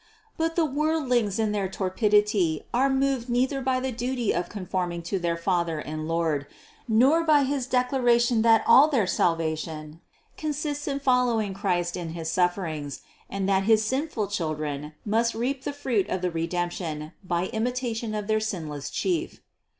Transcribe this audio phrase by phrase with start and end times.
[0.35, 5.19] But the worldlings in their torpidity are moved neither by the duty of conforming to
[5.19, 6.47] their Father and Lord,
[6.87, 10.01] nor by his declaration that all their salvation
[10.37, 15.71] consists in following Christ in his sufferings and that his sinful children must reap the
[15.71, 19.39] fruit of the Redemption by imitation of their sinless Chief.